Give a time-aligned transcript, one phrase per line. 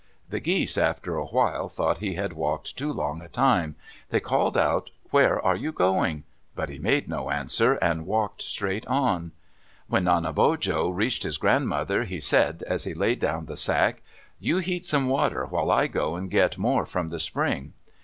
[0.27, 3.75] The geese after a while thought he had walked too long a time.
[4.09, 6.23] They called out, "Where are you going?"
[6.55, 9.31] but he made no answer and walked straight on.
[9.87, 14.01] When Nanebojo reached his grandmother, he said, as he laid down the sack,
[14.39, 17.73] "You heat some water while I go and get more from the spring."